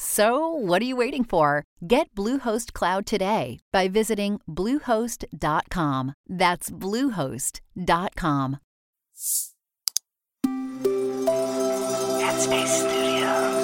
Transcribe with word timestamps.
So, 0.00 0.48
what 0.54 0.80
are 0.80 0.84
you 0.84 0.94
waiting 0.94 1.24
for? 1.24 1.64
Get 1.84 2.14
Bluehost 2.14 2.72
Cloud 2.72 3.04
today 3.04 3.58
by 3.72 3.88
visiting 3.88 4.40
Bluehost.com. 4.48 6.14
That's 6.28 6.70
Bluehost.com. 6.70 8.58
Headspace 12.22 12.68
Studios. 12.68 13.58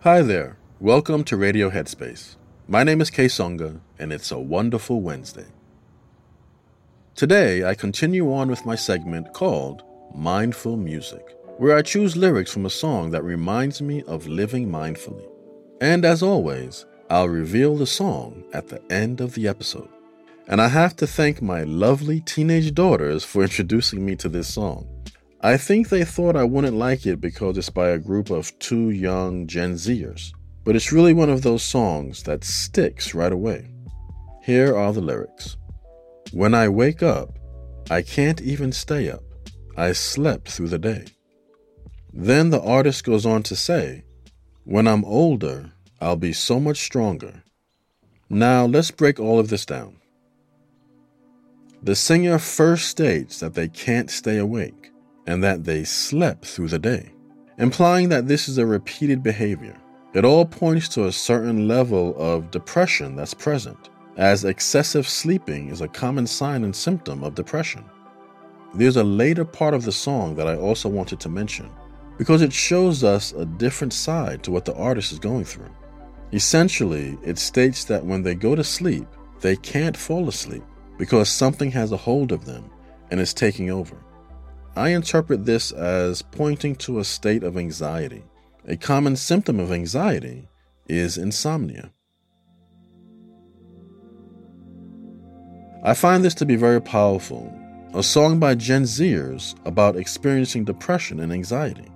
Hi 0.00 0.22
there. 0.22 0.58
Welcome 0.80 1.22
to 1.22 1.36
Radio 1.36 1.70
Headspace. 1.70 2.34
My 2.66 2.82
name 2.82 3.00
is 3.00 3.12
Kessonga, 3.12 3.80
and 4.00 4.12
it's 4.12 4.32
a 4.32 4.38
wonderful 4.40 5.00
Wednesday. 5.00 5.46
Today, 7.18 7.64
I 7.64 7.74
continue 7.74 8.32
on 8.32 8.48
with 8.48 8.64
my 8.64 8.76
segment 8.76 9.32
called 9.32 9.82
Mindful 10.14 10.76
Music, 10.76 11.36
where 11.56 11.76
I 11.76 11.82
choose 11.82 12.16
lyrics 12.16 12.52
from 12.52 12.64
a 12.64 12.70
song 12.70 13.10
that 13.10 13.24
reminds 13.24 13.82
me 13.82 14.04
of 14.04 14.28
living 14.28 14.68
mindfully. 14.68 15.28
And 15.80 16.04
as 16.04 16.22
always, 16.22 16.86
I'll 17.10 17.28
reveal 17.28 17.74
the 17.74 17.88
song 17.88 18.44
at 18.52 18.68
the 18.68 18.80
end 18.92 19.20
of 19.20 19.34
the 19.34 19.48
episode. 19.48 19.88
And 20.46 20.62
I 20.62 20.68
have 20.68 20.94
to 20.98 21.08
thank 21.08 21.42
my 21.42 21.64
lovely 21.64 22.20
teenage 22.20 22.72
daughters 22.72 23.24
for 23.24 23.42
introducing 23.42 24.06
me 24.06 24.14
to 24.14 24.28
this 24.28 24.54
song. 24.54 24.86
I 25.40 25.56
think 25.56 25.88
they 25.88 26.04
thought 26.04 26.36
I 26.36 26.44
wouldn't 26.44 26.76
like 26.76 27.04
it 27.04 27.20
because 27.20 27.58
it's 27.58 27.68
by 27.68 27.88
a 27.88 27.98
group 27.98 28.30
of 28.30 28.56
two 28.60 28.90
young 28.90 29.48
Gen 29.48 29.74
Zers, 29.74 30.32
but 30.62 30.76
it's 30.76 30.92
really 30.92 31.14
one 31.14 31.30
of 31.30 31.42
those 31.42 31.64
songs 31.64 32.22
that 32.22 32.44
sticks 32.44 33.12
right 33.12 33.32
away. 33.32 33.74
Here 34.40 34.76
are 34.76 34.92
the 34.92 35.00
lyrics. 35.00 35.56
When 36.32 36.54
I 36.54 36.68
wake 36.68 37.02
up, 37.02 37.38
I 37.90 38.02
can't 38.02 38.42
even 38.42 38.70
stay 38.70 39.10
up. 39.10 39.22
I 39.78 39.92
slept 39.92 40.50
through 40.50 40.68
the 40.68 40.78
day. 40.78 41.06
Then 42.12 42.50
the 42.50 42.60
artist 42.60 43.04
goes 43.04 43.24
on 43.24 43.42
to 43.44 43.56
say, 43.56 44.04
When 44.64 44.86
I'm 44.86 45.06
older, 45.06 45.72
I'll 46.02 46.16
be 46.16 46.34
so 46.34 46.60
much 46.60 46.78
stronger. 46.78 47.44
Now 48.28 48.66
let's 48.66 48.90
break 48.90 49.18
all 49.18 49.38
of 49.38 49.48
this 49.48 49.64
down. 49.64 49.96
The 51.82 51.96
singer 51.96 52.38
first 52.38 52.88
states 52.88 53.40
that 53.40 53.54
they 53.54 53.68
can't 53.68 54.10
stay 54.10 54.36
awake 54.36 54.90
and 55.26 55.42
that 55.42 55.64
they 55.64 55.84
slept 55.84 56.44
through 56.44 56.68
the 56.68 56.78
day, 56.78 57.12
implying 57.56 58.10
that 58.10 58.28
this 58.28 58.50
is 58.50 58.58
a 58.58 58.66
repeated 58.66 59.22
behavior. 59.22 59.78
It 60.12 60.26
all 60.26 60.44
points 60.44 60.88
to 60.90 61.06
a 61.06 61.12
certain 61.12 61.68
level 61.68 62.14
of 62.18 62.50
depression 62.50 63.16
that's 63.16 63.32
present 63.34 63.88
as 64.18 64.44
excessive 64.44 65.08
sleeping 65.08 65.68
is 65.68 65.80
a 65.80 65.88
common 65.88 66.26
sign 66.26 66.64
and 66.64 66.74
symptom 66.74 67.22
of 67.22 67.36
depression. 67.36 67.84
There's 68.74 68.96
a 68.96 69.04
later 69.04 69.44
part 69.44 69.74
of 69.74 69.84
the 69.84 69.92
song 69.92 70.34
that 70.34 70.48
I 70.48 70.56
also 70.56 70.88
wanted 70.88 71.20
to 71.20 71.28
mention 71.28 71.70
because 72.18 72.42
it 72.42 72.52
shows 72.52 73.04
us 73.04 73.32
a 73.32 73.46
different 73.46 73.92
side 73.92 74.42
to 74.42 74.50
what 74.50 74.64
the 74.64 74.74
artist 74.74 75.12
is 75.12 75.20
going 75.20 75.44
through. 75.44 75.70
Essentially, 76.32 77.16
it 77.22 77.38
states 77.38 77.84
that 77.84 78.04
when 78.04 78.22
they 78.22 78.34
go 78.34 78.56
to 78.56 78.64
sleep, 78.64 79.06
they 79.40 79.54
can't 79.54 79.96
fall 79.96 80.28
asleep 80.28 80.64
because 80.98 81.28
something 81.28 81.70
has 81.70 81.92
a 81.92 81.96
hold 81.96 82.32
of 82.32 82.44
them 82.44 82.68
and 83.12 83.20
is 83.20 83.32
taking 83.32 83.70
over. 83.70 83.96
I 84.74 84.90
interpret 84.90 85.46
this 85.46 85.70
as 85.70 86.22
pointing 86.22 86.74
to 86.76 86.98
a 86.98 87.04
state 87.04 87.44
of 87.44 87.56
anxiety. 87.56 88.24
A 88.66 88.76
common 88.76 89.14
symptom 89.14 89.60
of 89.60 89.70
anxiety 89.70 90.48
is 90.88 91.18
insomnia. 91.18 91.92
I 95.84 95.94
find 95.94 96.24
this 96.24 96.34
to 96.34 96.44
be 96.44 96.56
very 96.56 96.82
powerful. 96.82 97.52
A 97.94 98.02
song 98.02 98.40
by 98.40 98.56
Gen 98.56 98.82
Zers 98.82 99.54
about 99.64 99.94
experiencing 99.94 100.64
depression 100.64 101.20
and 101.20 101.32
anxiety. 101.32 101.86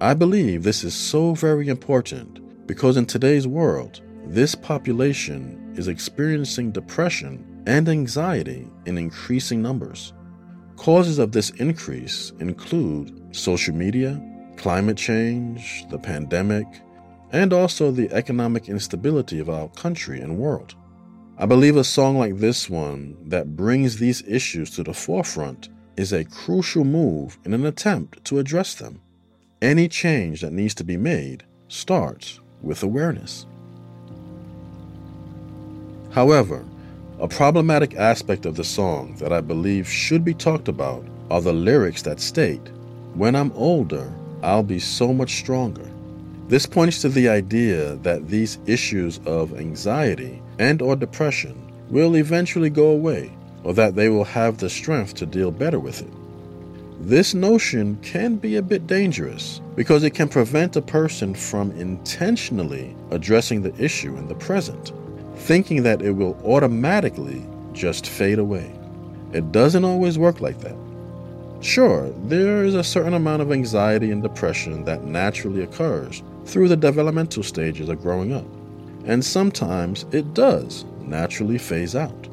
I 0.00 0.14
believe 0.14 0.64
this 0.64 0.82
is 0.82 0.92
so 0.92 1.32
very 1.32 1.68
important 1.68 2.66
because 2.66 2.96
in 2.96 3.06
today's 3.06 3.46
world, 3.46 4.00
this 4.26 4.56
population 4.56 5.72
is 5.76 5.86
experiencing 5.86 6.72
depression 6.72 7.62
and 7.64 7.88
anxiety 7.88 8.68
in 8.86 8.98
increasing 8.98 9.62
numbers. 9.62 10.12
Causes 10.76 11.20
of 11.20 11.30
this 11.30 11.50
increase 11.50 12.32
include 12.40 13.36
social 13.36 13.74
media, 13.74 14.20
climate 14.56 14.96
change, 14.96 15.84
the 15.90 15.98
pandemic, 15.98 16.66
and 17.30 17.52
also 17.52 17.92
the 17.92 18.10
economic 18.12 18.68
instability 18.68 19.38
of 19.38 19.48
our 19.48 19.68
country 19.68 20.20
and 20.20 20.38
world. 20.38 20.74
I 21.42 21.46
believe 21.46 21.76
a 21.76 21.82
song 21.82 22.18
like 22.18 22.38
this 22.38 22.70
one 22.70 23.16
that 23.26 23.56
brings 23.56 23.96
these 23.96 24.22
issues 24.28 24.70
to 24.76 24.84
the 24.84 24.94
forefront 24.94 25.70
is 25.96 26.12
a 26.12 26.24
crucial 26.24 26.84
move 26.84 27.36
in 27.44 27.52
an 27.52 27.66
attempt 27.66 28.24
to 28.26 28.38
address 28.38 28.76
them. 28.76 29.00
Any 29.60 29.88
change 29.88 30.42
that 30.42 30.52
needs 30.52 30.72
to 30.76 30.84
be 30.84 30.96
made 30.96 31.42
starts 31.66 32.38
with 32.62 32.84
awareness. 32.84 33.44
However, 36.12 36.64
a 37.18 37.26
problematic 37.26 37.96
aspect 37.96 38.46
of 38.46 38.54
the 38.54 38.62
song 38.62 39.16
that 39.16 39.32
I 39.32 39.40
believe 39.40 39.88
should 39.88 40.24
be 40.24 40.34
talked 40.34 40.68
about 40.68 41.04
are 41.28 41.40
the 41.40 41.52
lyrics 41.52 42.02
that 42.02 42.20
state, 42.20 42.70
When 43.14 43.34
I'm 43.34 43.50
older, 43.56 44.14
I'll 44.44 44.62
be 44.62 44.78
so 44.78 45.12
much 45.12 45.34
stronger. 45.38 45.91
This 46.52 46.66
points 46.66 47.00
to 47.00 47.08
the 47.08 47.30
idea 47.30 47.96
that 48.02 48.28
these 48.28 48.58
issues 48.66 49.20
of 49.24 49.58
anxiety 49.58 50.42
and 50.58 50.82
or 50.82 50.94
depression 50.94 51.56
will 51.88 52.14
eventually 52.14 52.68
go 52.68 52.88
away 52.88 53.32
or 53.64 53.72
that 53.72 53.94
they 53.94 54.10
will 54.10 54.24
have 54.24 54.58
the 54.58 54.68
strength 54.68 55.14
to 55.14 55.24
deal 55.24 55.50
better 55.50 55.80
with 55.80 56.02
it. 56.02 56.12
This 57.00 57.32
notion 57.32 57.98
can 58.02 58.36
be 58.36 58.56
a 58.56 58.62
bit 58.62 58.86
dangerous 58.86 59.62
because 59.76 60.04
it 60.04 60.10
can 60.10 60.28
prevent 60.28 60.76
a 60.76 60.82
person 60.82 61.34
from 61.34 61.70
intentionally 61.70 62.94
addressing 63.10 63.62
the 63.62 63.74
issue 63.82 64.14
in 64.18 64.28
the 64.28 64.34
present, 64.34 64.92
thinking 65.36 65.82
that 65.84 66.02
it 66.02 66.12
will 66.12 66.38
automatically 66.44 67.42
just 67.72 68.06
fade 68.06 68.38
away. 68.38 68.70
It 69.32 69.52
doesn't 69.52 69.86
always 69.86 70.18
work 70.18 70.42
like 70.42 70.60
that. 70.60 70.76
Sure, 71.62 72.10
there 72.24 72.62
is 72.62 72.74
a 72.74 72.84
certain 72.84 73.14
amount 73.14 73.40
of 73.40 73.52
anxiety 73.52 74.10
and 74.10 74.22
depression 74.22 74.84
that 74.84 75.04
naturally 75.04 75.62
occurs 75.62 76.22
through 76.44 76.68
the 76.68 76.76
developmental 76.76 77.42
stages 77.42 77.88
of 77.88 78.02
growing 78.02 78.32
up, 78.32 78.46
and 79.04 79.24
sometimes 79.24 80.06
it 80.12 80.34
does 80.34 80.84
naturally 81.00 81.58
phase 81.58 81.94
out. 81.94 82.28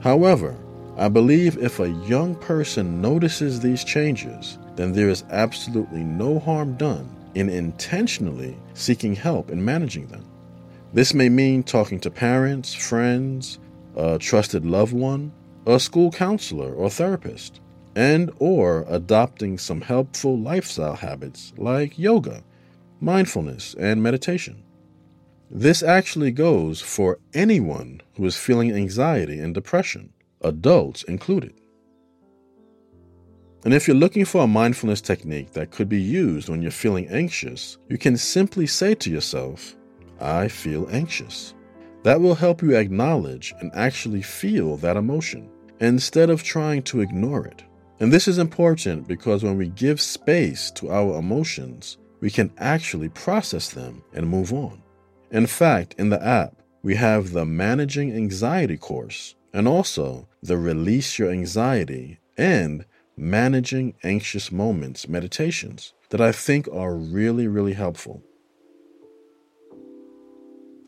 However, 0.00 0.56
I 0.96 1.08
believe 1.08 1.56
if 1.58 1.80
a 1.80 1.90
young 1.90 2.34
person 2.34 3.00
notices 3.00 3.60
these 3.60 3.84
changes, 3.84 4.58
then 4.76 4.92
there 4.92 5.08
is 5.08 5.24
absolutely 5.30 6.02
no 6.02 6.38
harm 6.38 6.76
done 6.76 7.08
in 7.34 7.48
intentionally 7.48 8.56
seeking 8.74 9.14
help 9.14 9.50
in 9.50 9.64
managing 9.64 10.06
them. 10.08 10.24
This 10.92 11.14
may 11.14 11.28
mean 11.30 11.62
talking 11.62 11.98
to 12.00 12.10
parents, 12.10 12.74
friends, 12.74 13.58
a 13.96 14.18
trusted 14.18 14.66
loved 14.66 14.92
one, 14.92 15.32
a 15.66 15.80
school 15.80 16.10
counselor 16.10 16.74
or 16.74 16.90
therapist, 16.90 17.60
and 17.94 18.30
or 18.38 18.84
adopting 18.88 19.56
some 19.56 19.80
helpful 19.80 20.38
lifestyle 20.38 20.96
habits 20.96 21.52
like 21.56 21.98
yoga 21.98 22.42
mindfulness, 23.02 23.74
and 23.78 24.02
meditation. 24.02 24.62
This 25.50 25.82
actually 25.82 26.30
goes 26.30 26.80
for 26.80 27.18
anyone 27.34 28.00
who 28.16 28.24
is 28.24 28.36
feeling 28.36 28.72
anxiety 28.72 29.38
and 29.38 29.52
depression, 29.52 30.12
adults 30.40 31.02
included. 31.02 31.52
And 33.64 33.74
if 33.74 33.86
you're 33.86 33.96
looking 33.96 34.24
for 34.24 34.44
a 34.44 34.46
mindfulness 34.46 35.00
technique 35.00 35.52
that 35.52 35.70
could 35.70 35.88
be 35.88 36.00
used 36.00 36.48
when 36.48 36.62
you're 36.62 36.70
feeling 36.70 37.06
anxious, 37.08 37.78
you 37.88 37.98
can 37.98 38.16
simply 38.16 38.66
say 38.66 38.94
to 38.94 39.10
yourself, 39.10 39.76
I 40.20 40.48
feel 40.48 40.88
anxious. 40.90 41.54
That 42.02 42.20
will 42.20 42.34
help 42.34 42.62
you 42.62 42.76
acknowledge 42.76 43.54
and 43.60 43.70
actually 43.74 44.22
feel 44.22 44.76
that 44.78 44.96
emotion 44.96 45.50
instead 45.80 46.30
of 46.30 46.42
trying 46.42 46.82
to 46.84 47.00
ignore 47.00 47.46
it. 47.46 47.62
And 48.00 48.12
this 48.12 48.26
is 48.26 48.38
important 48.38 49.06
because 49.06 49.44
when 49.44 49.56
we 49.56 49.68
give 49.68 50.00
space 50.00 50.70
to 50.72 50.90
our 50.90 51.18
emotions, 51.18 51.98
we 52.22 52.30
can 52.30 52.52
actually 52.56 53.08
process 53.08 53.70
them 53.70 54.02
and 54.14 54.26
move 54.26 54.52
on. 54.52 54.80
In 55.32 55.46
fact, 55.46 55.96
in 55.98 56.08
the 56.08 56.24
app, 56.24 56.54
we 56.82 56.94
have 56.94 57.32
the 57.32 57.44
Managing 57.44 58.14
Anxiety 58.14 58.76
course 58.76 59.34
and 59.52 59.66
also 59.66 60.28
the 60.40 60.56
Release 60.56 61.18
Your 61.18 61.30
Anxiety 61.30 62.20
and 62.38 62.86
Managing 63.16 63.94
Anxious 64.04 64.52
Moments 64.52 65.08
meditations 65.08 65.94
that 66.10 66.20
I 66.20 66.30
think 66.30 66.68
are 66.72 66.94
really, 66.94 67.48
really 67.48 67.72
helpful. 67.72 68.22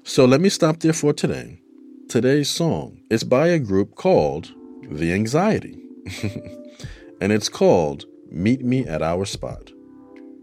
So 0.05 0.25
let 0.25 0.41
me 0.41 0.49
stop 0.49 0.79
there 0.81 0.93
for 0.93 1.13
today. 1.13 1.61
Today's 2.09 2.49
song 2.49 3.01
is 3.11 3.25
by 3.25 3.49
a 3.49 3.59
group 3.59 3.97
called 3.97 4.53
The 4.89 5.13
Anxiety, 5.13 5.83
and 7.21 7.33
it's 7.33 7.49
called 7.49 8.05
Meet 8.31 8.63
Me 8.63 8.87
at 8.87 9.03
Our 9.03 9.25
Spot. 9.25 9.74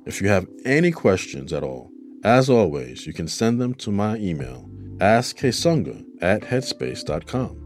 If 0.06 0.21
you 0.21 0.30
have 0.30 0.48
any 0.65 0.92
questions 0.92 1.53
at 1.53 1.63
all, 1.63 1.92
as 2.24 2.50
always, 2.50 3.06
you 3.06 3.13
can 3.13 3.27
send 3.27 3.59
them 3.59 3.74
to 3.75 3.92
my 3.92 4.18
email, 4.18 4.69
askkessonga 4.98 6.03
at 6.21 6.42
headspace.com, 6.42 7.57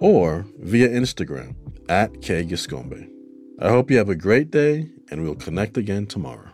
or 0.00 0.46
via 0.58 0.88
Instagram 0.88 1.54
at 1.88 2.12
kgiscombe. 2.14 3.08
I 3.60 3.68
hope 3.68 3.90
you 3.90 3.98
have 3.98 4.08
a 4.08 4.16
great 4.16 4.50
day, 4.50 4.88
and 5.10 5.22
we'll 5.22 5.36
connect 5.36 5.76
again 5.76 6.06
tomorrow. 6.06 6.53